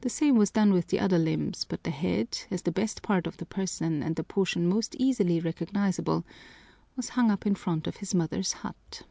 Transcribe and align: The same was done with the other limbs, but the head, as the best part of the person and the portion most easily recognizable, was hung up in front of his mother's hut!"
The 0.00 0.10
same 0.10 0.34
was 0.34 0.50
done 0.50 0.72
with 0.72 0.88
the 0.88 0.98
other 0.98 1.18
limbs, 1.18 1.64
but 1.64 1.84
the 1.84 1.92
head, 1.92 2.36
as 2.50 2.62
the 2.62 2.72
best 2.72 3.00
part 3.00 3.28
of 3.28 3.36
the 3.36 3.46
person 3.46 4.02
and 4.02 4.16
the 4.16 4.24
portion 4.24 4.66
most 4.66 4.96
easily 4.96 5.38
recognizable, 5.38 6.26
was 6.96 7.10
hung 7.10 7.30
up 7.30 7.46
in 7.46 7.54
front 7.54 7.86
of 7.86 7.98
his 7.98 8.12
mother's 8.12 8.54
hut!" 8.54 9.02